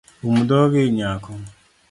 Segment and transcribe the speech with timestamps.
[0.29, 1.31] Um dhogi nyako